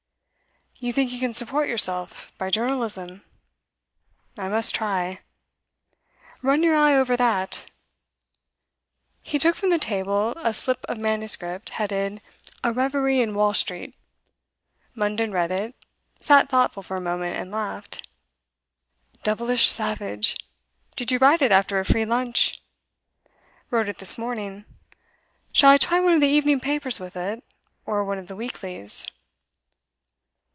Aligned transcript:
'You 0.83 0.91
think 0.91 1.11
you 1.11 1.19
can 1.19 1.35
support 1.35 1.69
yourself 1.69 2.33
by 2.39 2.49
journalism?' 2.49 3.23
'I 4.35 4.47
must 4.47 4.73
try. 4.73 5.19
Run 6.41 6.63
your 6.63 6.75
eye 6.75 6.95
over 6.95 7.15
that.' 7.15 7.69
He 9.21 9.37
took 9.37 9.55
from 9.55 9.69
the 9.69 9.77
table 9.77 10.33
a 10.37 10.55
slip 10.55 10.83
of 10.89 10.97
manuscript, 10.97 11.69
headed, 11.77 12.19
'A 12.63 12.73
Reverie 12.73 13.21
in 13.21 13.35
Wall 13.35 13.53
Street.' 13.53 13.93
Munden 14.95 15.31
read 15.31 15.51
it, 15.51 15.75
sat 16.19 16.49
thoughtful 16.49 16.81
for 16.81 16.97
a 16.97 17.01
moment, 17.01 17.37
and 17.37 17.51
laughed. 17.51 18.07
'Devilish 19.21 19.67
savage. 19.67 20.35
Did 20.95 21.11
you 21.11 21.19
write 21.19 21.43
it 21.43 21.51
after 21.51 21.77
a 21.77 21.85
free 21.85 22.05
lunch?' 22.05 22.57
'Wrote 23.69 23.87
it 23.87 23.99
this 23.99 24.17
morning. 24.17 24.65
Shall 25.51 25.69
I 25.69 25.77
try 25.77 25.99
one 25.99 26.15
of 26.15 26.21
the 26.21 26.27
evening 26.27 26.59
papers 26.59 26.99
with 26.99 27.15
it, 27.15 27.43
or 27.85 28.03
one 28.03 28.17
of 28.17 28.27
the 28.27 28.35
weeklies? 28.35 29.05